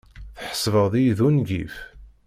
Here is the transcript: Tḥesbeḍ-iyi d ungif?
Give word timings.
Tḥesbeḍ-iyi 0.47 1.13
d 1.17 1.19
ungif? 1.27 1.75